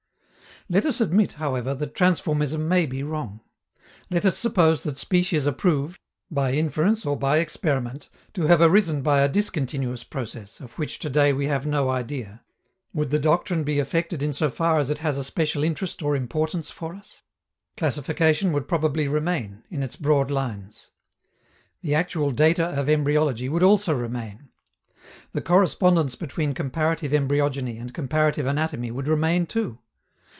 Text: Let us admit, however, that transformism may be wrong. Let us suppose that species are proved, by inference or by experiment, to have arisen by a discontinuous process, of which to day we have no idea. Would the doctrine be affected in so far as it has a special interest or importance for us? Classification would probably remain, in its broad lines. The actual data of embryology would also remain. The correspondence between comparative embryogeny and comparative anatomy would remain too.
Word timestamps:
Let 0.69 0.85
us 0.85 1.01
admit, 1.01 1.33
however, 1.33 1.73
that 1.75 1.95
transformism 1.95 2.65
may 2.65 2.85
be 2.85 3.01
wrong. 3.03 3.41
Let 4.11 4.23
us 4.25 4.37
suppose 4.37 4.83
that 4.83 4.97
species 4.97 5.45
are 5.47 5.51
proved, 5.51 5.99
by 6.29 6.53
inference 6.53 7.05
or 7.05 7.17
by 7.17 7.39
experiment, 7.39 8.09
to 8.35 8.43
have 8.43 8.61
arisen 8.61 9.01
by 9.01 9.21
a 9.21 9.27
discontinuous 9.27 10.03
process, 10.05 10.59
of 10.61 10.77
which 10.79 10.99
to 10.99 11.09
day 11.09 11.33
we 11.33 11.47
have 11.47 11.65
no 11.65 11.89
idea. 11.89 12.43
Would 12.93 13.09
the 13.09 13.19
doctrine 13.19 13.63
be 13.65 13.79
affected 13.79 14.21
in 14.23 14.31
so 14.33 14.49
far 14.51 14.79
as 14.79 14.89
it 14.91 14.99
has 14.99 15.17
a 15.17 15.23
special 15.25 15.61
interest 15.63 16.01
or 16.03 16.15
importance 16.15 16.69
for 16.71 16.95
us? 16.95 17.21
Classification 17.75 18.53
would 18.53 18.67
probably 18.69 19.07
remain, 19.09 19.63
in 19.69 19.81
its 19.83 19.95
broad 19.97 20.29
lines. 20.31 20.91
The 21.81 21.95
actual 21.95 22.31
data 22.31 22.67
of 22.79 22.87
embryology 22.87 23.49
would 23.49 23.63
also 23.63 23.93
remain. 23.93 24.47
The 25.33 25.41
correspondence 25.41 26.15
between 26.15 26.53
comparative 26.53 27.11
embryogeny 27.13 27.77
and 27.79 27.93
comparative 27.93 28.45
anatomy 28.45 28.89
would 28.91 29.07
remain 29.09 29.47
too. 29.47 29.79